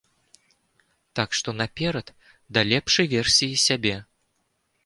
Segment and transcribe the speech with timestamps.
[1.19, 2.07] Так што наперад,
[2.57, 3.95] да лепшай версіі сябе!